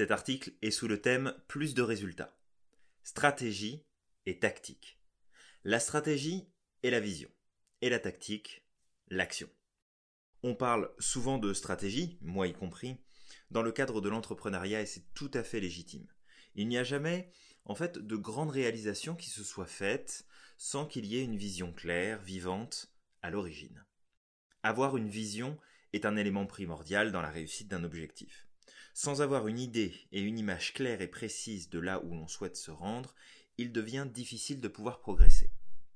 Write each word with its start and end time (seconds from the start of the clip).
Cet 0.00 0.12
article 0.12 0.52
est 0.62 0.70
sous 0.70 0.88
le 0.88 1.02
thème 1.02 1.34
Plus 1.46 1.74
de 1.74 1.82
résultats. 1.82 2.34
Stratégie 3.02 3.84
et 4.24 4.38
tactique. 4.38 4.98
La 5.62 5.78
stratégie 5.78 6.48
est 6.82 6.88
la 6.88 7.00
vision, 7.00 7.28
et 7.82 7.90
la 7.90 7.98
tactique, 7.98 8.64
l'action. 9.08 9.50
On 10.42 10.54
parle 10.54 10.90
souvent 10.98 11.36
de 11.36 11.52
stratégie, 11.52 12.16
moi 12.22 12.46
y 12.46 12.54
compris, 12.54 12.96
dans 13.50 13.60
le 13.60 13.72
cadre 13.72 14.00
de 14.00 14.08
l'entrepreneuriat 14.08 14.80
et 14.80 14.86
c'est 14.86 15.04
tout 15.12 15.30
à 15.34 15.42
fait 15.42 15.60
légitime. 15.60 16.06
Il 16.54 16.68
n'y 16.68 16.78
a 16.78 16.82
jamais, 16.82 17.30
en 17.66 17.74
fait, 17.74 17.98
de 17.98 18.16
grandes 18.16 18.52
réalisations 18.52 19.16
qui 19.16 19.28
se 19.28 19.44
soient 19.44 19.66
faites 19.66 20.24
sans 20.56 20.86
qu'il 20.86 21.04
y 21.04 21.18
ait 21.18 21.24
une 21.24 21.36
vision 21.36 21.74
claire, 21.74 22.22
vivante, 22.22 22.90
à 23.20 23.28
l'origine. 23.28 23.84
Avoir 24.62 24.96
une 24.96 25.10
vision 25.10 25.58
est 25.92 26.06
un 26.06 26.16
élément 26.16 26.46
primordial 26.46 27.12
dans 27.12 27.20
la 27.20 27.28
réussite 27.28 27.68
d'un 27.68 27.84
objectif. 27.84 28.49
Sans 29.02 29.22
avoir 29.22 29.48
une 29.48 29.58
idée 29.58 29.94
et 30.12 30.20
une 30.20 30.38
image 30.38 30.74
claire 30.74 31.00
et 31.00 31.08
précise 31.08 31.70
de 31.70 31.78
là 31.78 32.04
où 32.04 32.14
l'on 32.14 32.28
souhaite 32.28 32.58
se 32.58 32.70
rendre, 32.70 33.14
il 33.56 33.72
devient 33.72 34.06
difficile 34.06 34.60
de 34.60 34.68
pouvoir 34.68 35.00
progresser. 35.00 35.54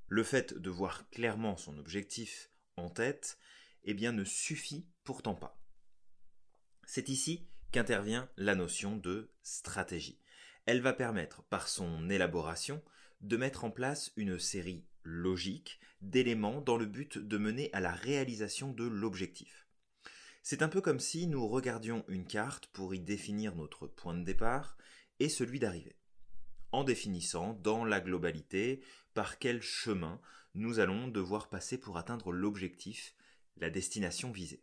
Le 0.08 0.24
fait 0.24 0.54
de 0.54 0.70
voir 0.70 1.06
clairement 1.10 1.58
son 1.58 1.76
objectif 1.76 2.48
en 2.78 2.88
tête, 2.88 3.36
eh 3.82 3.92
bien, 3.92 4.12
ne 4.12 4.24
suffit 4.24 4.86
pourtant 5.02 5.34
pas. 5.34 5.60
C'est 6.86 7.10
ici 7.10 7.46
qu'intervient 7.72 8.30
la 8.38 8.54
notion 8.54 8.96
de 8.96 9.30
stratégie. 9.42 10.18
Elle 10.64 10.80
va 10.80 10.94
permettre, 10.94 11.42
par 11.42 11.68
son 11.68 12.08
élaboration, 12.08 12.82
de 13.20 13.36
mettre 13.36 13.64
en 13.64 13.70
place 13.70 14.12
une 14.16 14.38
série 14.38 14.86
logique 15.02 15.78
d'éléments 16.00 16.62
dans 16.62 16.78
le 16.78 16.86
but 16.86 17.18
de 17.18 17.36
mener 17.36 17.68
à 17.74 17.80
la 17.80 17.92
réalisation 17.92 18.72
de 18.72 18.84
l'objectif. 18.84 19.63
C'est 20.46 20.60
un 20.60 20.68
peu 20.68 20.82
comme 20.82 21.00
si 21.00 21.26
nous 21.26 21.48
regardions 21.48 22.04
une 22.06 22.26
carte 22.26 22.66
pour 22.66 22.94
y 22.94 23.00
définir 23.00 23.56
notre 23.56 23.86
point 23.86 24.12
de 24.12 24.24
départ 24.24 24.76
et 25.18 25.30
celui 25.30 25.58
d'arrivée, 25.58 25.96
en 26.70 26.84
définissant 26.84 27.54
dans 27.62 27.82
la 27.86 27.98
globalité 27.98 28.82
par 29.14 29.38
quel 29.38 29.62
chemin 29.62 30.20
nous 30.54 30.80
allons 30.80 31.08
devoir 31.08 31.48
passer 31.48 31.78
pour 31.78 31.96
atteindre 31.96 32.30
l'objectif, 32.30 33.14
la 33.56 33.70
destination 33.70 34.32
visée. 34.32 34.62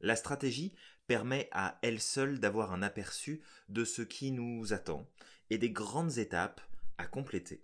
La 0.00 0.16
stratégie 0.16 0.74
permet 1.06 1.48
à 1.52 1.78
elle 1.82 2.00
seule 2.00 2.40
d'avoir 2.40 2.72
un 2.72 2.82
aperçu 2.82 3.44
de 3.68 3.84
ce 3.84 4.02
qui 4.02 4.32
nous 4.32 4.72
attend 4.72 5.08
et 5.50 5.58
des 5.58 5.70
grandes 5.70 6.18
étapes 6.18 6.60
à 6.98 7.06
compléter. 7.06 7.62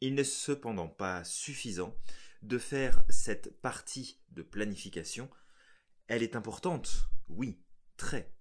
Il 0.00 0.14
n'est 0.14 0.24
cependant 0.24 0.88
pas 0.88 1.24
suffisant 1.24 1.94
de 2.40 2.56
faire 2.56 3.04
cette 3.10 3.60
partie 3.60 4.18
de 4.30 4.42
planification. 4.42 5.28
Elle 6.06 6.22
est 6.22 6.36
importante, 6.36 7.08
oui, 7.28 7.62
très, 7.96 8.34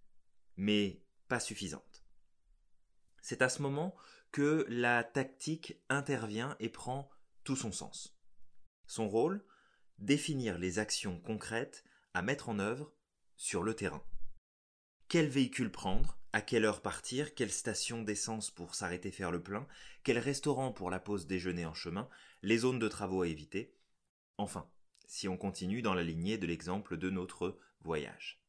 mais 0.57 1.01
pas 1.27 1.39
suffisante. 1.39 2.03
C'est 3.21 3.41
à 3.41 3.49
ce 3.49 3.61
moment 3.61 3.95
que 4.31 4.65
la 4.67 5.03
tactique 5.03 5.81
intervient 5.89 6.57
et 6.59 6.69
prend 6.69 7.09
tout 7.43 7.55
son 7.55 7.71
sens. 7.71 8.17
Son 8.85 9.07
rôle 9.07 9.45
Définir 9.99 10.57
les 10.57 10.79
actions 10.79 11.21
concrètes 11.21 11.85
à 12.13 12.21
mettre 12.21 12.49
en 12.49 12.59
œuvre 12.59 12.93
sur 13.37 13.63
le 13.63 13.75
terrain. 13.75 14.03
Quel 15.07 15.27
véhicule 15.27 15.71
prendre 15.71 16.19
À 16.33 16.41
quelle 16.41 16.65
heure 16.65 16.81
partir 16.81 17.35
Quelle 17.35 17.51
station 17.51 18.01
d'essence 18.01 18.51
pour 18.51 18.75
s'arrêter 18.75 19.11
faire 19.11 19.31
le 19.31 19.41
plein 19.41 19.67
Quel 20.03 20.17
restaurant 20.17 20.73
pour 20.73 20.89
la 20.89 20.99
pause 20.99 21.27
déjeuner 21.27 21.65
en 21.65 21.73
chemin 21.73 22.09
Les 22.41 22.57
zones 22.57 22.79
de 22.79 22.87
travaux 22.87 23.21
à 23.21 23.27
éviter 23.27 23.77
Enfin, 24.37 24.69
si 25.05 25.27
on 25.27 25.37
continue 25.37 25.81
dans 25.81 25.93
la 25.93 26.03
lignée 26.03 26.37
de 26.37 26.47
l'exemple 26.47 26.97
de 26.97 27.09
notre 27.09 27.57
voyage. 27.81 28.41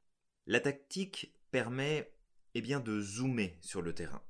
La 0.47 0.61
tactique 0.61 1.35
permet 1.51 2.15
eh 2.55 2.63
bien, 2.63 2.81
de 2.81 3.01
zoomer 3.01 3.59
sur 3.61 3.83
le 3.83 3.95
terrain, 3.95 4.23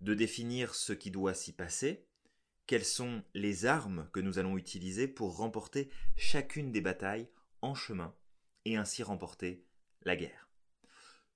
de 0.00 0.14
définir 0.14 0.74
ce 0.74 0.92
qui 0.92 1.10
doit 1.10 1.34
s'y 1.34 1.52
passer, 1.52 2.06
quelles 2.66 2.84
sont 2.84 3.22
les 3.34 3.66
armes 3.66 4.08
que 4.12 4.20
nous 4.20 4.38
allons 4.38 4.56
utiliser 4.56 5.08
pour 5.08 5.36
remporter 5.36 5.90
chacune 6.16 6.70
des 6.70 6.80
batailles 6.80 7.28
en 7.62 7.74
chemin 7.74 8.14
et 8.64 8.76
ainsi 8.76 9.02
remporter 9.02 9.64
la 10.02 10.16
guerre. 10.16 10.48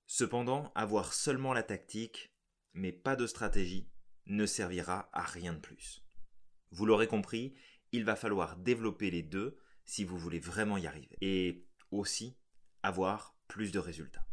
Cependant, 0.07 0.73
avoir 0.75 1.13
seulement 1.13 1.53
la 1.53 1.63
tactique, 1.63 2.33
mais 2.75 2.93
pas 2.93 3.17
de 3.17 3.27
stratégie, 3.27 3.89
ne 4.27 4.47
servira 4.47 5.09
à 5.13 5.23
rien 5.23 5.53
de 5.53 5.59
plus. 5.59 6.05
Vous 6.71 6.87
l'aurez 6.87 7.07
compris, 7.07 7.55
il 7.93 8.05
va 8.05 8.17
falloir 8.17 8.57
développer 8.57 9.11
les 9.11 9.23
deux 9.23 9.59
si 9.87 10.05
vous 10.05 10.19
voulez 10.19 10.39
vraiment 10.39 10.77
y 10.77 10.87
arriver, 10.87 11.17
et 11.21 11.65
aussi 11.91 12.37
avoir 12.83 13.37
plus 13.49 13.73
de 13.73 13.79
résultats. 13.79 14.27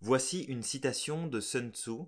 Voici 0.00 0.42
une 0.44 0.62
citation 0.62 1.26
de 1.26 1.40
Sun 1.40 1.70
Tzu, 1.70 2.04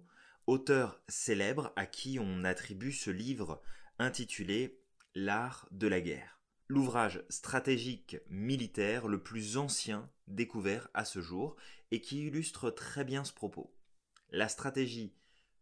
auteur 0.46 1.02
célèbre 1.08 1.72
à 1.76 1.86
qui 1.86 2.18
on 2.20 2.44
attribue 2.44 2.92
ce 2.92 3.10
livre 3.10 3.62
intitulé 3.98 4.80
L'art 5.14 5.66
de 5.70 5.86
la 5.88 6.00
guerre 6.00 6.36
l'ouvrage 6.68 7.22
stratégique 7.28 8.16
militaire 8.28 9.08
le 9.08 9.22
plus 9.22 9.56
ancien 9.56 10.10
découvert 10.26 10.88
à 10.94 11.04
ce 11.04 11.20
jour 11.20 11.56
et 11.90 12.00
qui 12.00 12.26
illustre 12.26 12.70
très 12.70 13.04
bien 13.04 13.24
ce 13.24 13.32
propos. 13.32 13.74
La 14.30 14.48
stratégie 14.48 15.14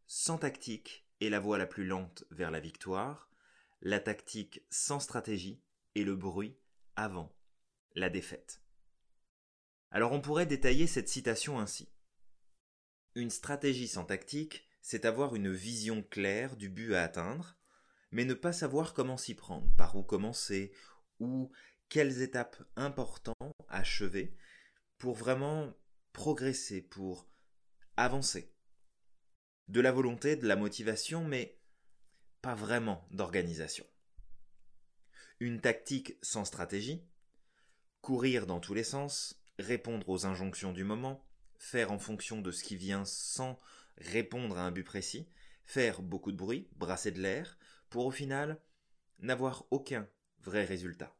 sans 0.06 0.38
tactique 0.38 1.06
est 1.20 1.28
la 1.28 1.40
voie 1.40 1.58
la 1.58 1.66
plus 1.66 1.86
lente 1.86 2.24
vers 2.30 2.50
la 2.50 2.60
victoire, 2.60 3.30
la 3.82 4.00
tactique 4.00 4.62
sans 4.70 5.00
stratégie 5.00 5.60
est 5.94 6.04
le 6.04 6.16
bruit 6.16 6.56
avant 6.96 7.34
la 7.94 8.10
défaite. 8.10 8.60
Alors 9.90 10.12
on 10.12 10.20
pourrait 10.20 10.46
détailler 10.46 10.86
cette 10.86 11.08
citation 11.08 11.58
ainsi. 11.60 11.88
Une 13.14 13.30
stratégie 13.30 13.88
sans 13.88 14.04
tactique, 14.04 14.68
c'est 14.82 15.04
avoir 15.04 15.34
une 15.34 15.52
vision 15.52 16.02
claire 16.02 16.56
du 16.56 16.68
but 16.68 16.94
à 16.94 17.04
atteindre, 17.04 17.56
mais 18.10 18.24
ne 18.24 18.34
pas 18.34 18.52
savoir 18.52 18.92
comment 18.92 19.16
s'y 19.16 19.34
prendre, 19.34 19.72
par 19.76 19.96
où 19.96 20.02
commencer, 20.02 20.72
ou 21.20 21.50
quelles 21.88 22.22
étapes 22.22 22.62
importantes 22.76 23.54
achever 23.68 24.36
pour 24.98 25.14
vraiment 25.14 25.72
progresser, 26.12 26.82
pour 26.82 27.28
avancer. 27.96 28.52
De 29.68 29.80
la 29.80 29.92
volonté, 29.92 30.36
de 30.36 30.46
la 30.46 30.56
motivation, 30.56 31.24
mais 31.24 31.60
pas 32.42 32.54
vraiment 32.54 33.06
d'organisation. 33.10 33.86
Une 35.40 35.60
tactique 35.60 36.16
sans 36.22 36.44
stratégie, 36.44 37.02
courir 38.00 38.46
dans 38.46 38.60
tous 38.60 38.74
les 38.74 38.84
sens, 38.84 39.40
répondre 39.58 40.08
aux 40.08 40.26
injonctions 40.26 40.72
du 40.72 40.84
moment, 40.84 41.24
faire 41.58 41.92
en 41.92 41.98
fonction 41.98 42.40
de 42.40 42.50
ce 42.50 42.62
qui 42.62 42.76
vient 42.76 43.04
sans 43.04 43.58
répondre 43.98 44.58
à 44.58 44.62
un 44.62 44.70
but 44.70 44.84
précis, 44.84 45.28
faire 45.64 46.02
beaucoup 46.02 46.32
de 46.32 46.36
bruit, 46.36 46.68
brasser 46.76 47.10
de 47.10 47.20
l'air, 47.20 47.58
pour 47.90 48.06
au 48.06 48.10
final 48.10 48.60
n'avoir 49.20 49.66
aucun 49.70 50.08
vrai 50.40 50.64
résultat. 50.64 51.16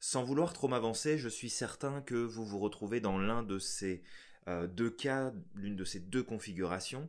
Sans 0.00 0.24
vouloir 0.24 0.52
trop 0.52 0.68
m'avancer, 0.68 1.18
je 1.18 1.28
suis 1.28 1.50
certain 1.50 2.02
que 2.02 2.14
vous 2.14 2.44
vous 2.44 2.58
retrouvez 2.58 3.00
dans 3.00 3.18
l'un 3.18 3.42
de 3.42 3.58
ces 3.58 4.02
euh, 4.48 4.66
deux 4.66 4.90
cas, 4.90 5.32
l'une 5.54 5.76
de 5.76 5.84
ces 5.84 6.00
deux 6.00 6.22
configurations. 6.22 7.08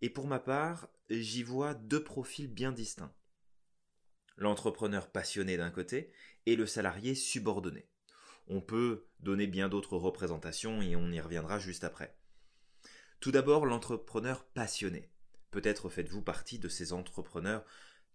Et 0.00 0.10
pour 0.10 0.26
ma 0.26 0.38
part, 0.38 0.88
j'y 1.10 1.42
vois 1.42 1.74
deux 1.74 2.04
profils 2.04 2.48
bien 2.48 2.72
distincts. 2.72 3.12
L'entrepreneur 4.36 5.10
passionné 5.10 5.56
d'un 5.56 5.70
côté 5.70 6.12
et 6.46 6.56
le 6.56 6.66
salarié 6.66 7.14
subordonné. 7.14 7.88
On 8.46 8.60
peut 8.60 9.06
donner 9.20 9.46
bien 9.46 9.68
d'autres 9.68 9.96
représentations 9.96 10.82
et 10.82 10.96
on 10.96 11.10
y 11.10 11.20
reviendra 11.20 11.58
juste 11.58 11.84
après. 11.84 12.16
Tout 13.20 13.30
d'abord, 13.30 13.64
l'entrepreneur 13.64 14.44
passionné. 14.44 15.10
Peut-être 15.50 15.88
faites-vous 15.88 16.20
partie 16.20 16.58
de 16.58 16.68
ces 16.68 16.92
entrepreneurs 16.92 17.64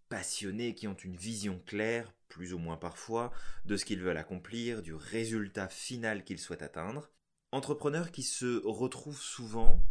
passionnés 0.08 0.74
qui 0.74 0.88
ont 0.88 0.94
une 0.94 1.16
vision 1.16 1.60
claire, 1.64 2.12
plus 2.28 2.52
ou 2.52 2.58
moins 2.58 2.76
parfois, 2.76 3.32
de 3.64 3.76
ce 3.76 3.84
qu'ils 3.84 4.02
veulent 4.02 4.16
accomplir, 4.18 4.82
du 4.82 4.94
résultat 4.94 5.68
final 5.68 6.24
qu'ils 6.24 6.38
souhaitent 6.38 6.62
atteindre. 6.62 7.10
Entrepreneurs 7.52 8.12
qui 8.12 8.22
se 8.22 8.60
retrouvent 8.64 9.20
souvent 9.20 9.82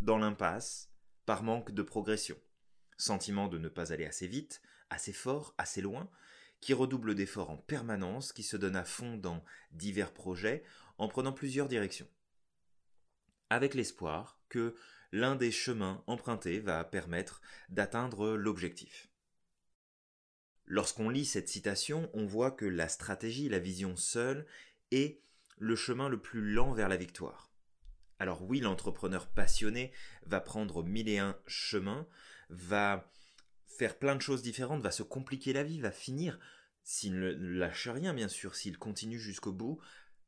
dans 0.00 0.18
l'impasse 0.18 0.90
par 1.26 1.42
manque 1.42 1.72
de 1.72 1.82
progression. 1.82 2.36
Sentiment 2.96 3.48
de 3.48 3.58
ne 3.58 3.68
pas 3.68 3.92
aller 3.92 4.06
assez 4.06 4.26
vite, 4.26 4.62
assez 4.94 5.12
fort, 5.12 5.54
assez 5.58 5.80
loin, 5.80 6.08
qui 6.60 6.72
redouble 6.72 7.14
d'efforts 7.14 7.50
en 7.50 7.58
permanence, 7.58 8.32
qui 8.32 8.42
se 8.42 8.56
donne 8.56 8.76
à 8.76 8.84
fond 8.84 9.16
dans 9.16 9.44
divers 9.72 10.14
projets 10.14 10.64
en 10.96 11.08
prenant 11.08 11.32
plusieurs 11.32 11.68
directions. 11.68 12.08
Avec 13.50 13.74
l'espoir 13.74 14.40
que 14.48 14.74
l'un 15.12 15.36
des 15.36 15.52
chemins 15.52 16.02
empruntés 16.06 16.60
va 16.60 16.82
permettre 16.84 17.42
d'atteindre 17.68 18.32
l'objectif. 18.34 19.10
Lorsqu'on 20.66 21.10
lit 21.10 21.26
cette 21.26 21.48
citation, 21.48 22.08
on 22.14 22.24
voit 22.24 22.50
que 22.50 22.64
la 22.64 22.88
stratégie, 22.88 23.48
la 23.48 23.58
vision 23.58 23.96
seule, 23.96 24.46
est 24.90 25.20
le 25.58 25.76
chemin 25.76 26.08
le 26.08 26.20
plus 26.20 26.52
lent 26.52 26.72
vers 26.72 26.88
la 26.88 26.96
victoire. 26.96 27.50
Alors 28.18 28.42
oui, 28.42 28.60
l'entrepreneur 28.60 29.26
passionné 29.26 29.92
va 30.24 30.40
prendre 30.40 30.82
mille 30.82 31.08
et 31.08 31.18
un 31.18 31.36
chemins, 31.46 32.06
va 32.48 33.12
faire 33.76 33.98
plein 33.98 34.16
de 34.16 34.22
choses 34.22 34.42
différentes, 34.42 34.82
va 34.82 34.90
se 34.90 35.02
compliquer 35.02 35.52
la 35.52 35.64
vie, 35.64 35.80
va 35.80 35.90
finir, 35.90 36.38
s'il 36.82 37.18
ne 37.18 37.30
lâche 37.30 37.88
rien 37.88 38.14
bien 38.14 38.28
sûr, 38.28 38.54
s'il 38.54 38.78
continue 38.78 39.18
jusqu'au 39.18 39.52
bout, 39.52 39.80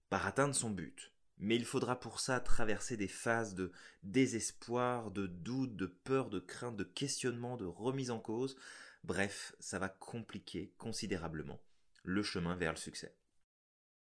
par 0.09 0.27
atteindre 0.27 0.55
son 0.55 0.71
but. 0.71 1.13
Mais 1.39 1.57
il 1.57 1.67
faudra 1.67 2.01
pour 2.01 2.21
ça 2.21 2.41
traverser 2.41 2.97
des 2.97 3.09
phases 3.09 3.55
de 3.55 3.71
désespoir, 4.03 5.11
de 5.11 5.27
doute, 5.27 5.77
de 5.77 5.87
peur, 5.87 6.31
de 6.31 6.39
crainte, 6.39 6.77
de 6.77 6.85
questionnement, 6.85 7.57
de 7.57 7.67
remise 7.67 8.11
en 8.11 8.21
cause. 8.21 8.57
Bref, 9.05 9.55
ça 9.61 9.79
va 9.79 9.89
compliquer 9.89 10.73
considérablement 10.79 11.61
le 12.03 12.23
chemin 12.23 12.57
vers 12.57 12.73
le 12.73 12.79
succès. 12.79 13.15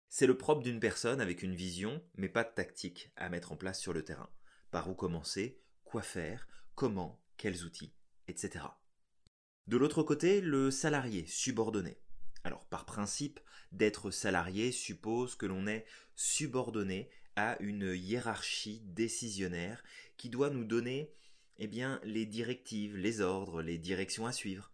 C'est 0.08 0.26
le 0.26 0.36
propre 0.36 0.62
d'une 0.62 0.80
personne 0.80 1.20
avec 1.20 1.42
une 1.42 1.54
vision, 1.54 2.02
mais 2.16 2.28
pas 2.28 2.44
de 2.44 2.52
tactique 2.52 3.12
à 3.16 3.28
mettre 3.28 3.52
en 3.52 3.56
place 3.56 3.80
sur 3.80 3.92
le 3.92 4.04
terrain. 4.04 4.30
Par 4.70 4.90
où 4.90 4.94
commencer, 4.94 5.62
quoi 5.84 6.02
faire, 6.02 6.48
comment, 6.74 7.22
quels 7.36 7.64
outils, 7.64 7.94
etc. 8.26 8.64
De 9.66 9.76
l'autre 9.76 10.02
côté, 10.02 10.40
le 10.40 10.70
salarié 10.70 11.24
subordonné. 11.26 11.98
Alors, 12.44 12.66
par 12.66 12.84
principe, 12.84 13.40
d'être 13.70 14.10
salarié 14.10 14.72
suppose 14.72 15.36
que 15.36 15.46
l'on 15.46 15.66
est 15.66 15.86
subordonné 16.16 17.08
à 17.36 17.56
une 17.60 17.94
hiérarchie 17.94 18.82
décisionnaire 18.84 19.82
qui 20.16 20.28
doit 20.28 20.50
nous 20.50 20.64
donner 20.64 21.12
eh 21.58 21.66
bien, 21.66 22.00
les 22.02 22.26
directives, 22.26 22.96
les 22.96 23.20
ordres, 23.20 23.62
les 23.62 23.78
directions 23.78 24.26
à 24.26 24.32
suivre. 24.32 24.72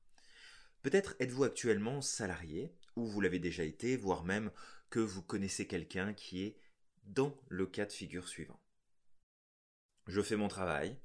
Peut-être 0.83 1.17
êtes-vous 1.21 1.45
actuellement 1.45 2.01
salarié, 2.01 2.73
ou 2.97 3.05
vous 3.05 3.21
l'avez 3.21 3.39
déjà 3.39 3.65
été, 3.65 3.97
voire 3.97 4.25
même 4.25 4.51
que 4.91 5.01
vous 5.01 5.23
connaissez 5.23 5.67
quelqu'un 5.67 6.15
qui 6.15 6.45
est 6.45 6.57
dans 7.05 7.37
le 7.49 7.67
cas 7.67 7.85
de 7.85 7.93
figure 7.93 8.29
suivant. 8.29 8.61
Je 10.07 10.23
fais 10.23 10.37
mon 10.37 10.49
travail, 10.49 10.97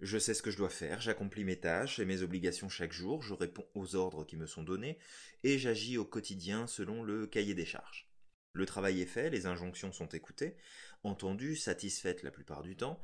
je 0.00 0.18
sais 0.18 0.34
ce 0.34 0.42
que 0.42 0.50
je 0.50 0.56
dois 0.56 0.68
faire, 0.68 1.00
j'accomplis 1.00 1.44
mes 1.44 1.58
tâches 1.58 1.98
et 1.98 2.04
mes 2.04 2.22
obligations 2.22 2.68
chaque 2.68 2.92
jour, 2.92 3.22
je 3.22 3.34
réponds 3.34 3.66
aux 3.74 3.94
ordres 3.94 4.24
qui 4.24 4.36
me 4.36 4.46
sont 4.46 4.62
donnés, 4.62 4.98
et 5.44 5.58
j'agis 5.58 5.98
au 5.98 6.04
quotidien 6.04 6.66
selon 6.66 7.02
le 7.02 7.26
cahier 7.26 7.54
des 7.54 7.66
charges. 7.66 8.08
Le 8.52 8.66
travail 8.66 9.00
est 9.00 9.06
fait, 9.06 9.30
les 9.30 9.46
injonctions 9.46 9.92
sont 9.92 10.08
écoutées, 10.08 10.56
entendues, 11.04 11.56
satisfaites 11.56 12.22
la 12.22 12.30
plupart 12.30 12.62
du 12.62 12.76
temps. 12.76 13.02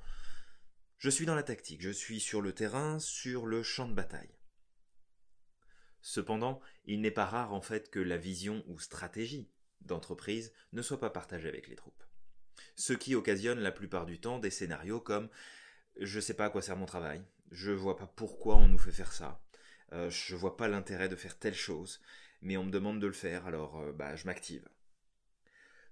Je 0.99 1.11
suis 1.11 1.27
dans 1.27 1.35
la 1.35 1.43
tactique, 1.43 1.83
je 1.83 1.91
suis 1.91 2.21
sur 2.21 2.43
le 2.43 2.53
terrain, 2.53 2.99
sur 2.99 3.47
le 3.47 3.63
champ 3.63 3.89
de 3.89 3.95
bataille. 3.95 4.37
Cependant, 6.01 6.61
il 6.85 7.01
n'est 7.01 7.11
pas 7.11 7.27
rare 7.27 7.53
en 7.53 7.61
fait 7.61 7.91
que 7.91 7.99
la 7.99 8.17
vision 8.17 8.65
ou 8.67 8.79
stratégie 8.79 9.51
d'entreprise 9.81 10.53
ne 10.73 10.83
soit 10.83 11.01
pas 11.01 11.11
partagée 11.11 11.49
avec 11.49 11.69
les 11.69 11.77
troupes. 11.77 12.03
Ce 12.77 12.93
qui 12.93 13.15
occasionne 13.15 13.61
la 13.61 13.73
plupart 13.73 14.07
du 14.07 14.21
temps 14.21 14.39
des 14.39 14.51
scénarios 14.51 15.01
comme 15.01 15.29
je 15.99 16.21
sais 16.21 16.35
pas 16.35 16.47
à 16.47 16.51
quoi 16.51 16.63
sert 16.63 16.77
mon 16.77 16.87
travail, 16.87 17.23
je 17.51 17.71
vois 17.71 17.97
pas 17.97 18.07
pourquoi 18.07 18.57
on 18.57 18.69
nous 18.69 18.79
fait 18.79 18.93
faire 18.93 19.13
ça, 19.13 19.41
euh, 19.93 20.11
je 20.11 20.37
vois 20.37 20.57
pas 20.57 20.69
l'intérêt 20.69 21.09
de 21.09 21.17
faire 21.17 21.39
telle 21.39 21.55
chose, 21.55 22.01
mais 22.43 22.57
on 22.57 22.65
me 22.65 22.71
demande 22.71 23.01
de 23.01 23.07
le 23.07 23.13
faire, 23.13 23.47
alors 23.47 23.81
euh, 23.81 23.93
bah 23.93 24.17
je 24.17 24.27
m'active. 24.27 24.69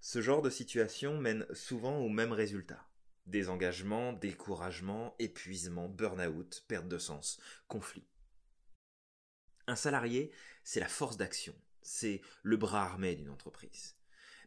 Ce 0.00 0.20
genre 0.20 0.43
de 0.43 0.50
situation 0.50 1.19
mène 1.19 1.47
souvent 1.53 1.99
au 1.99 2.08
même 2.08 2.32
résultat. 2.32 2.87
Désengagement, 3.26 4.12
découragement, 4.12 5.17
épuisement, 5.19 5.88
burn-out, 5.88 6.64
perte 6.69 6.87
de 6.87 6.99
sens, 6.99 7.41
conflit. 7.67 8.06
Un 9.67 9.75
salarié, 9.75 10.31
c'est 10.62 10.79
la 10.79 10.87
force 10.87 11.17
d'action, 11.17 11.55
c'est 11.82 12.20
le 12.44 12.56
bras 12.56 12.85
armé 12.85 13.17
d'une 13.17 13.31
entreprise. 13.31 13.96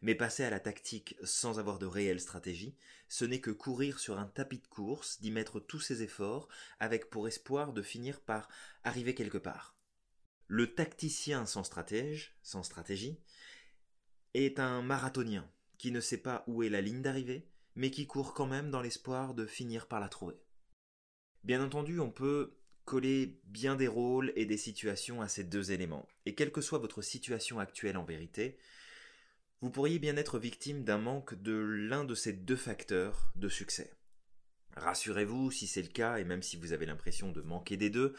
Mais 0.02 0.14
passer 0.14 0.44
à 0.44 0.50
la 0.50 0.60
tactique 0.60 1.16
sans 1.24 1.58
avoir 1.58 1.78
de 1.78 1.86
réelle 1.86 2.20
stratégie, 2.20 2.74
ce 3.08 3.24
n'est 3.24 3.40
que 3.40 3.50
courir 3.50 3.98
sur 3.98 4.18
un 4.18 4.26
tapis 4.26 4.58
de 4.58 4.66
course, 4.66 5.20
d'y 5.20 5.30
mettre 5.30 5.60
tous 5.60 5.80
ses 5.80 6.02
efforts, 6.02 6.48
avec 6.78 7.10
pour 7.10 7.28
espoir 7.28 7.72
de 7.72 7.82
finir 7.82 8.20
par 8.20 8.48
arriver 8.82 9.14
quelque 9.14 9.38
part. 9.38 9.76
Le 10.46 10.74
tacticien 10.74 11.46
sans 11.46 11.64
stratège, 11.64 12.36
sans 12.42 12.62
stratégie, 12.62 13.20
est 14.34 14.58
un 14.58 14.82
marathonien 14.82 15.48
qui 15.78 15.92
ne 15.92 16.00
sait 16.00 16.18
pas 16.18 16.44
où 16.46 16.62
est 16.62 16.68
la 16.68 16.80
ligne 16.80 17.02
d'arrivée, 17.02 17.48
mais 17.74 17.90
qui 17.90 18.06
court 18.06 18.34
quand 18.34 18.46
même 18.46 18.70
dans 18.70 18.82
l'espoir 18.82 19.34
de 19.34 19.46
finir 19.46 19.86
par 19.86 20.00
la 20.00 20.08
trouver. 20.08 20.36
Bien 21.44 21.62
entendu, 21.64 22.00
on 22.00 22.10
peut 22.10 22.56
coller 22.84 23.40
bien 23.44 23.76
des 23.76 23.86
rôles 23.86 24.32
et 24.36 24.44
des 24.44 24.56
situations 24.56 25.22
à 25.22 25.28
ces 25.28 25.44
deux 25.44 25.72
éléments, 25.72 26.08
et 26.26 26.34
quelle 26.34 26.52
que 26.52 26.60
soit 26.60 26.78
votre 26.78 27.02
situation 27.02 27.58
actuelle 27.58 27.96
en 27.96 28.04
vérité, 28.04 28.58
vous 29.60 29.70
pourriez 29.70 29.98
bien 29.98 30.16
être 30.16 30.38
victime 30.38 30.84
d'un 30.84 30.98
manque 30.98 31.34
de 31.34 31.52
l'un 31.52 32.04
de 32.04 32.14
ces 32.14 32.32
deux 32.32 32.56
facteurs 32.56 33.30
de 33.36 33.48
succès. 33.48 33.92
Rassurez-vous, 34.76 35.50
si 35.50 35.66
c'est 35.66 35.82
le 35.82 35.88
cas, 35.88 36.16
et 36.16 36.24
même 36.24 36.42
si 36.42 36.56
vous 36.56 36.72
avez 36.72 36.86
l'impression 36.86 37.30
de 37.30 37.42
manquer 37.42 37.76
des 37.76 37.90
deux, 37.90 38.14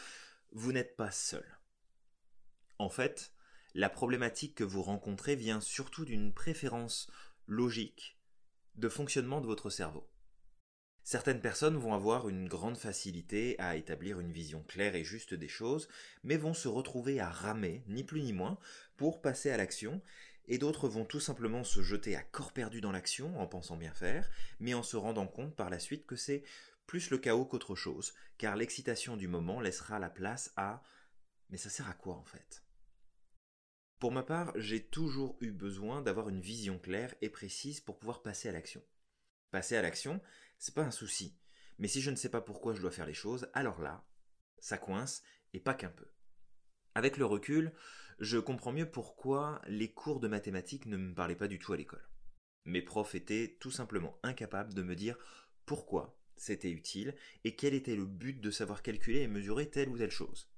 vous 0.51 0.71
n'êtes 0.71 0.95
pas 0.95 1.11
seul. 1.11 1.45
En 2.77 2.89
fait, 2.89 3.33
la 3.73 3.89
problématique 3.89 4.55
que 4.55 4.63
vous 4.63 4.83
rencontrez 4.83 5.35
vient 5.35 5.61
surtout 5.61 6.05
d'une 6.05 6.33
préférence 6.33 7.09
logique 7.47 8.19
de 8.75 8.89
fonctionnement 8.89 9.41
de 9.41 9.47
votre 9.47 9.69
cerveau. 9.69 10.07
Certaines 11.03 11.41
personnes 11.41 11.77
vont 11.77 11.95
avoir 11.95 12.29
une 12.29 12.47
grande 12.47 12.77
facilité 12.77 13.55
à 13.59 13.75
établir 13.75 14.19
une 14.19 14.31
vision 14.31 14.63
claire 14.63 14.95
et 14.95 15.03
juste 15.03 15.33
des 15.33 15.47
choses, 15.47 15.87
mais 16.23 16.37
vont 16.37 16.53
se 16.53 16.67
retrouver 16.67 17.19
à 17.19 17.29
ramer, 17.29 17.83
ni 17.87 18.03
plus 18.03 18.21
ni 18.21 18.33
moins, 18.33 18.59
pour 18.97 19.21
passer 19.21 19.49
à 19.49 19.57
l'action, 19.57 20.01
et 20.51 20.57
d'autres 20.57 20.89
vont 20.89 21.05
tout 21.05 21.21
simplement 21.21 21.63
se 21.63 21.81
jeter 21.81 22.17
à 22.17 22.23
corps 22.23 22.51
perdu 22.51 22.81
dans 22.81 22.91
l'action 22.91 23.39
en 23.39 23.47
pensant 23.47 23.77
bien 23.77 23.93
faire, 23.93 24.29
mais 24.59 24.73
en 24.73 24.83
se 24.83 24.97
rendant 24.97 25.25
compte 25.25 25.55
par 25.55 25.69
la 25.69 25.79
suite 25.79 26.05
que 26.05 26.17
c'est 26.17 26.43
plus 26.87 27.09
le 27.09 27.17
chaos 27.17 27.45
qu'autre 27.45 27.73
chose, 27.73 28.13
car 28.37 28.57
l'excitation 28.57 29.15
du 29.15 29.29
moment 29.29 29.61
laissera 29.61 29.97
la 29.97 30.09
place 30.09 30.51
à 30.57 30.83
mais 31.51 31.57
ça 31.57 31.69
sert 31.69 31.89
à 31.89 31.93
quoi 31.93 32.15
en 32.15 32.25
fait? 32.25 32.65
Pour 33.97 34.11
ma 34.11 34.23
part, 34.23 34.51
j'ai 34.57 34.83
toujours 34.83 35.37
eu 35.39 35.51
besoin 35.51 36.01
d'avoir 36.01 36.27
une 36.27 36.41
vision 36.41 36.79
claire 36.79 37.15
et 37.21 37.29
précise 37.29 37.79
pour 37.79 37.97
pouvoir 37.97 38.21
passer 38.21 38.49
à 38.49 38.51
l'action. 38.51 38.83
Passer 39.51 39.77
à 39.77 39.81
l'action, 39.81 40.19
c'est 40.59 40.75
pas 40.75 40.83
un 40.83 40.91
souci, 40.91 41.39
mais 41.79 41.87
si 41.87 42.01
je 42.01 42.11
ne 42.11 42.17
sais 42.17 42.29
pas 42.29 42.41
pourquoi 42.41 42.73
je 42.73 42.81
dois 42.81 42.91
faire 42.91 43.05
les 43.05 43.13
choses, 43.13 43.49
alors 43.53 43.79
là, 43.79 44.05
ça 44.59 44.77
coince 44.77 45.23
et 45.53 45.61
pas 45.61 45.75
qu'un 45.75 45.91
peu. 45.91 46.07
Avec 46.93 47.15
le 47.15 47.23
recul, 47.23 47.71
je 48.21 48.37
comprends 48.37 48.71
mieux 48.71 48.89
pourquoi 48.89 49.59
les 49.67 49.91
cours 49.91 50.19
de 50.19 50.27
mathématiques 50.27 50.85
ne 50.85 50.95
me 50.95 51.15
parlaient 51.15 51.35
pas 51.35 51.47
du 51.47 51.57
tout 51.57 51.73
à 51.73 51.77
l'école. 51.77 52.07
Mes 52.65 52.83
profs 52.83 53.15
étaient 53.15 53.57
tout 53.59 53.71
simplement 53.71 54.19
incapables 54.21 54.75
de 54.75 54.83
me 54.83 54.95
dire 54.95 55.17
pourquoi 55.65 56.21
c'était 56.37 56.69
utile 56.69 57.15
et 57.43 57.55
quel 57.55 57.73
était 57.73 57.95
le 57.95 58.05
but 58.05 58.39
de 58.39 58.51
savoir 58.51 58.83
calculer 58.83 59.21
et 59.21 59.27
mesurer 59.27 59.71
telle 59.71 59.89
ou 59.89 59.97
telle 59.97 60.11
chose. 60.11 60.51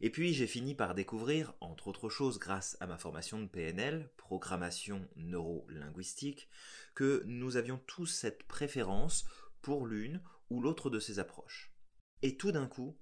Et 0.00 0.08
puis 0.08 0.32
j'ai 0.32 0.46
fini 0.46 0.74
par 0.74 0.94
découvrir, 0.94 1.52
entre 1.60 1.88
autres 1.88 2.08
choses 2.08 2.38
grâce 2.38 2.78
à 2.80 2.86
ma 2.86 2.96
formation 2.96 3.42
de 3.42 3.46
PNL, 3.46 4.10
programmation 4.16 5.06
neuro-linguistique, 5.16 6.48
que 6.94 7.24
nous 7.26 7.58
avions 7.58 7.78
tous 7.86 8.06
cette 8.06 8.44
préférence 8.44 9.26
pour 9.60 9.86
l'une 9.86 10.22
ou 10.48 10.62
l'autre 10.62 10.88
de 10.88 10.98
ces 10.98 11.18
approches. 11.18 11.74
Et 12.22 12.38
tout 12.38 12.52
d'un 12.52 12.68
coup, 12.68 12.98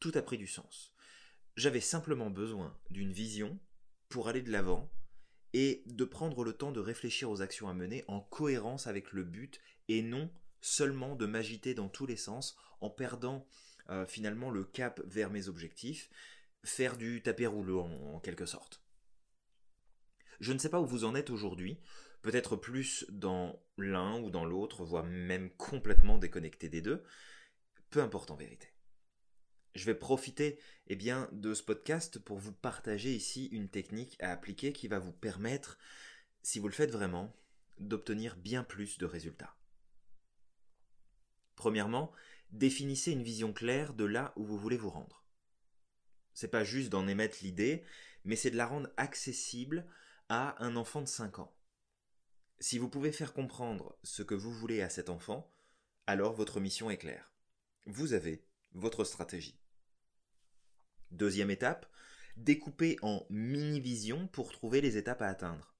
tout 0.00 0.12
a 0.16 0.22
pris 0.22 0.38
du 0.38 0.48
sens. 0.48 0.92
J'avais 1.58 1.80
simplement 1.80 2.30
besoin 2.30 2.72
d'une 2.88 3.10
vision 3.10 3.58
pour 4.08 4.28
aller 4.28 4.42
de 4.42 4.52
l'avant 4.52 4.88
et 5.54 5.82
de 5.86 6.04
prendre 6.04 6.44
le 6.44 6.52
temps 6.52 6.70
de 6.70 6.78
réfléchir 6.78 7.28
aux 7.28 7.42
actions 7.42 7.68
à 7.68 7.74
mener 7.74 8.04
en 8.06 8.20
cohérence 8.20 8.86
avec 8.86 9.10
le 9.10 9.24
but 9.24 9.60
et 9.88 10.00
non 10.02 10.30
seulement 10.60 11.16
de 11.16 11.26
m'agiter 11.26 11.74
dans 11.74 11.88
tous 11.88 12.06
les 12.06 12.16
sens 12.16 12.56
en 12.80 12.90
perdant 12.90 13.44
euh, 13.90 14.06
finalement 14.06 14.50
le 14.50 14.62
cap 14.62 15.00
vers 15.04 15.30
mes 15.30 15.48
objectifs, 15.48 16.10
faire 16.62 16.96
du 16.96 17.22
tapis 17.22 17.46
roulant 17.46 17.90
en 18.14 18.20
quelque 18.20 18.46
sorte. 18.46 18.80
Je 20.38 20.52
ne 20.52 20.58
sais 20.58 20.68
pas 20.70 20.80
où 20.80 20.86
vous 20.86 21.02
en 21.02 21.16
êtes 21.16 21.30
aujourd'hui, 21.30 21.80
peut-être 22.22 22.54
plus 22.54 23.04
dans 23.08 23.60
l'un 23.76 24.20
ou 24.20 24.30
dans 24.30 24.44
l'autre, 24.44 24.84
voire 24.84 25.02
même 25.02 25.50
complètement 25.56 26.18
déconnecté 26.18 26.68
des 26.68 26.82
deux, 26.82 27.02
peu 27.90 28.00
importe 28.00 28.30
en 28.30 28.36
vérité. 28.36 28.68
Je 29.74 29.84
vais 29.84 29.94
profiter 29.94 30.58
eh 30.88 30.96
de 30.96 31.54
ce 31.54 31.62
podcast 31.62 32.18
pour 32.18 32.38
vous 32.38 32.52
partager 32.52 33.14
ici 33.14 33.46
une 33.46 33.68
technique 33.68 34.16
à 34.20 34.32
appliquer 34.32 34.72
qui 34.72 34.88
va 34.88 34.98
vous 34.98 35.12
permettre, 35.12 35.78
si 36.42 36.58
vous 36.58 36.68
le 36.68 36.74
faites 36.74 36.90
vraiment, 36.90 37.36
d'obtenir 37.78 38.36
bien 38.36 38.64
plus 38.64 38.98
de 38.98 39.06
résultats. 39.06 39.54
Premièrement, 41.54 42.12
définissez 42.50 43.12
une 43.12 43.22
vision 43.22 43.52
claire 43.52 43.92
de 43.92 44.04
là 44.04 44.32
où 44.36 44.44
vous 44.44 44.58
voulez 44.58 44.76
vous 44.76 44.90
rendre. 44.90 45.24
C'est 46.32 46.48
pas 46.48 46.64
juste 46.64 46.90
d'en 46.90 47.08
émettre 47.08 47.38
l'idée, 47.42 47.84
mais 48.24 48.36
c'est 48.36 48.50
de 48.50 48.56
la 48.56 48.66
rendre 48.66 48.90
accessible 48.96 49.86
à 50.28 50.62
un 50.64 50.76
enfant 50.76 51.02
de 51.02 51.08
5 51.08 51.40
ans. 51.40 51.54
Si 52.60 52.78
vous 52.78 52.88
pouvez 52.88 53.12
faire 53.12 53.32
comprendre 53.32 53.98
ce 54.02 54.22
que 54.22 54.34
vous 54.34 54.52
voulez 54.52 54.82
à 54.82 54.88
cet 54.88 55.10
enfant, 55.10 55.52
alors 56.06 56.32
votre 56.32 56.60
mission 56.60 56.90
est 56.90 56.96
claire. 56.96 57.32
Vous 57.86 58.12
avez 58.12 58.47
votre 58.72 59.04
stratégie. 59.04 59.58
Deuxième 61.10 61.50
étape, 61.50 61.86
découper 62.36 62.96
en 63.02 63.26
mini-visions 63.30 64.28
pour 64.28 64.52
trouver 64.52 64.80
les 64.80 64.96
étapes 64.96 65.22
à 65.22 65.28
atteindre. 65.28 65.74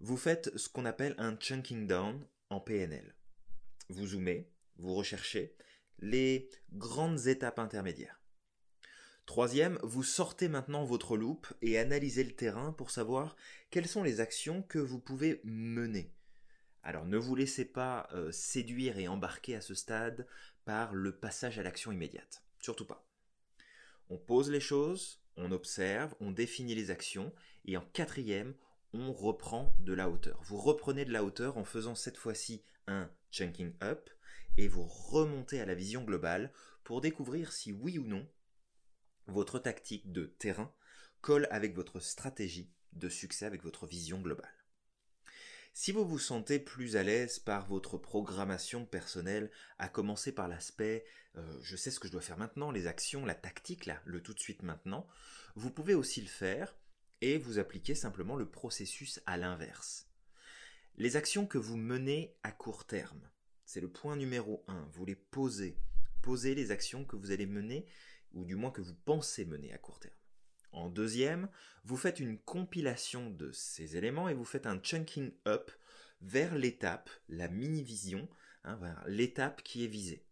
Vous 0.00 0.16
faites 0.16 0.56
ce 0.56 0.68
qu'on 0.68 0.86
appelle 0.86 1.14
un 1.18 1.36
chunking 1.36 1.86
down 1.86 2.26
en 2.48 2.60
PNL. 2.60 3.14
Vous 3.88 4.08
zoomez, 4.08 4.50
vous 4.76 4.94
recherchez 4.94 5.54
les 5.98 6.48
grandes 6.72 7.26
étapes 7.26 7.58
intermédiaires. 7.58 8.20
Troisième, 9.26 9.78
vous 9.82 10.02
sortez 10.02 10.48
maintenant 10.48 10.84
votre 10.84 11.16
loupe 11.16 11.46
et 11.62 11.78
analysez 11.78 12.24
le 12.24 12.34
terrain 12.34 12.72
pour 12.72 12.90
savoir 12.90 13.36
quelles 13.70 13.86
sont 13.86 14.02
les 14.02 14.20
actions 14.20 14.62
que 14.62 14.78
vous 14.78 14.98
pouvez 14.98 15.40
mener 15.44 16.12
Alors 16.82 17.04
ne 17.04 17.18
vous 17.18 17.34
laissez 17.34 17.64
pas 17.64 18.08
euh, 18.12 18.32
séduire 18.32 18.98
et 18.98 19.08
embarquer 19.08 19.54
à 19.56 19.60
ce 19.60 19.74
stade 19.74 20.26
par 20.64 20.94
le 20.94 21.12
passage 21.12 21.58
à 21.58 21.62
l'action 21.62 21.92
immédiate. 21.92 22.42
Surtout 22.60 22.86
pas. 22.86 23.06
On 24.08 24.18
pose 24.18 24.50
les 24.50 24.60
choses, 24.60 25.22
on 25.36 25.52
observe, 25.52 26.14
on 26.20 26.30
définit 26.30 26.74
les 26.74 26.90
actions, 26.90 27.32
et 27.64 27.76
en 27.76 27.84
quatrième, 27.92 28.54
on 28.92 29.12
reprend 29.12 29.74
de 29.78 29.92
la 29.92 30.10
hauteur. 30.10 30.40
Vous 30.42 30.58
reprenez 30.58 31.04
de 31.04 31.12
la 31.12 31.22
hauteur 31.22 31.58
en 31.58 31.64
faisant 31.64 31.94
cette 31.94 32.16
fois-ci 32.16 32.64
un 32.86 33.10
chunking 33.30 33.72
up, 33.82 34.10
et 34.56 34.68
vous 34.68 34.82
remontez 34.82 35.60
à 35.60 35.66
la 35.66 35.74
vision 35.74 36.02
globale 36.02 36.52
pour 36.82 37.00
découvrir 37.00 37.52
si 37.52 37.72
oui 37.72 37.98
ou 37.98 38.04
non 38.04 38.26
votre 39.26 39.58
tactique 39.58 40.10
de 40.10 40.26
terrain 40.26 40.74
colle 41.20 41.46
avec 41.50 41.74
votre 41.74 42.00
stratégie 42.00 42.72
de 42.92 43.08
succès, 43.08 43.46
avec 43.46 43.62
votre 43.62 43.86
vision 43.86 44.20
globale. 44.20 44.59
Si 45.72 45.92
vous 45.92 46.04
vous 46.04 46.18
sentez 46.18 46.58
plus 46.58 46.96
à 46.96 47.02
l'aise 47.02 47.38
par 47.38 47.66
votre 47.66 47.96
programmation 47.96 48.84
personnelle, 48.84 49.50
à 49.78 49.88
commencer 49.88 50.32
par 50.32 50.48
l'aspect 50.48 51.04
euh, 51.36 51.58
je 51.62 51.76
sais 51.76 51.90
ce 51.90 52.00
que 52.00 52.08
je 52.08 52.12
dois 52.12 52.20
faire 52.20 52.38
maintenant, 52.38 52.70
les 52.70 52.86
actions, 52.86 53.24
la 53.24 53.34
tactique, 53.34 53.88
le 54.04 54.20
tout 54.20 54.34
de 54.34 54.40
suite 54.40 54.62
maintenant, 54.62 55.06
vous 55.54 55.70
pouvez 55.70 55.94
aussi 55.94 56.20
le 56.20 56.28
faire 56.28 56.76
et 57.20 57.38
vous 57.38 57.58
appliquer 57.58 57.94
simplement 57.94 58.36
le 58.36 58.48
processus 58.48 59.20
à 59.26 59.36
l'inverse. 59.36 60.08
Les 60.96 61.16
actions 61.16 61.46
que 61.46 61.58
vous 61.58 61.76
menez 61.76 62.36
à 62.42 62.52
court 62.52 62.84
terme, 62.84 63.20
c'est 63.64 63.80
le 63.80 63.90
point 63.90 64.16
numéro 64.16 64.64
1, 64.68 64.88
vous 64.92 65.04
les 65.04 65.14
posez. 65.14 65.76
Posez 66.22 66.54
les 66.54 66.70
actions 66.70 67.04
que 67.04 67.16
vous 67.16 67.30
allez 67.30 67.46
mener, 67.46 67.86
ou 68.34 68.44
du 68.44 68.56
moins 68.56 68.70
que 68.70 68.82
vous 68.82 68.94
pensez 69.04 69.44
mener 69.44 69.72
à 69.72 69.78
court 69.78 70.00
terme. 70.00 70.14
En 70.72 70.88
deuxième, 70.88 71.48
vous 71.84 71.96
faites 71.96 72.20
une 72.20 72.38
compilation 72.38 73.30
de 73.30 73.50
ces 73.52 73.96
éléments 73.96 74.28
et 74.28 74.34
vous 74.34 74.44
faites 74.44 74.66
un 74.66 74.78
chunking 74.78 75.32
up 75.46 75.70
vers 76.20 76.54
l'étape, 76.54 77.10
la 77.28 77.48
mini-vision, 77.48 78.28
hein, 78.64 78.76
vers 78.76 79.02
l'étape 79.06 79.62
qui 79.62 79.84
est 79.84 79.88
visée. 79.88 80.24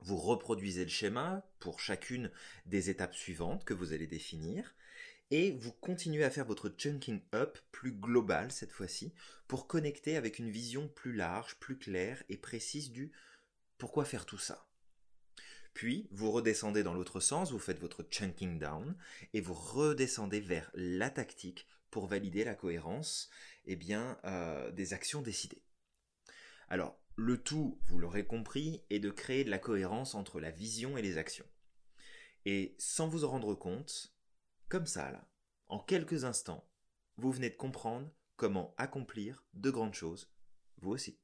Vous 0.00 0.16
reproduisez 0.16 0.84
le 0.84 0.90
schéma 0.90 1.46
pour 1.60 1.80
chacune 1.80 2.30
des 2.66 2.90
étapes 2.90 3.14
suivantes 3.14 3.64
que 3.64 3.74
vous 3.74 3.92
allez 3.92 4.06
définir 4.06 4.74
et 5.30 5.52
vous 5.52 5.72
continuez 5.72 6.24
à 6.24 6.30
faire 6.30 6.44
votre 6.44 6.68
chunking 6.68 7.22
up 7.34 7.58
plus 7.70 7.92
global 7.92 8.52
cette 8.52 8.72
fois-ci 8.72 9.14
pour 9.48 9.66
connecter 9.66 10.16
avec 10.16 10.38
une 10.38 10.50
vision 10.50 10.88
plus 10.88 11.14
large, 11.14 11.56
plus 11.56 11.78
claire 11.78 12.22
et 12.28 12.36
précise 12.36 12.90
du 12.90 13.12
pourquoi 13.78 14.04
faire 14.04 14.26
tout 14.26 14.38
ça. 14.38 14.66
Puis, 15.74 16.08
vous 16.10 16.30
redescendez 16.30 16.82
dans 16.82 16.94
l'autre 16.94 17.20
sens, 17.20 17.50
vous 17.50 17.58
faites 17.58 17.80
votre 17.80 18.02
chunking 18.02 18.58
down, 18.58 18.96
et 19.32 19.40
vous 19.40 19.54
redescendez 19.54 20.40
vers 20.40 20.70
la 20.74 21.10
tactique 21.10 21.66
pour 21.90 22.06
valider 22.06 22.44
la 22.44 22.54
cohérence 22.54 23.30
eh 23.66 23.78
euh, 24.24 24.70
des 24.72 24.92
actions 24.92 25.22
décidées. 25.22 25.62
Alors, 26.68 26.98
le 27.16 27.42
tout, 27.42 27.78
vous 27.86 27.98
l'aurez 27.98 28.26
compris, 28.26 28.82
est 28.90 28.98
de 28.98 29.10
créer 29.10 29.44
de 29.44 29.50
la 29.50 29.58
cohérence 29.58 30.14
entre 30.14 30.40
la 30.40 30.50
vision 30.50 30.96
et 30.96 31.02
les 31.02 31.18
actions. 31.18 31.46
Et 32.44 32.74
sans 32.78 33.08
vous 33.08 33.24
en 33.24 33.30
rendre 33.30 33.54
compte, 33.54 34.14
comme 34.68 34.86
ça, 34.86 35.10
là, 35.10 35.28
en 35.68 35.78
quelques 35.78 36.24
instants, 36.24 36.68
vous 37.16 37.30
venez 37.30 37.50
de 37.50 37.56
comprendre 37.56 38.10
comment 38.36 38.74
accomplir 38.78 39.44
de 39.54 39.70
grandes 39.70 39.94
choses, 39.94 40.32
vous 40.78 40.90
aussi. 40.90 41.18